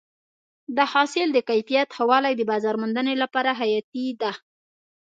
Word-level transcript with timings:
د 0.77 0.79
حاصل 0.91 1.27
د 1.33 1.37
کیفیت 1.49 1.87
ښه 1.95 2.03
والی 2.09 2.33
د 2.37 2.41
بازار 2.51 2.75
موندنې 2.81 3.13
لپاره 3.23 3.51
حیاتي 3.59 4.05
دی. 4.21 4.31